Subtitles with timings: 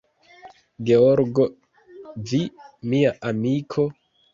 [0.87, 1.47] Georgo,
[2.33, 2.43] vi,
[2.91, 3.93] mia amiko?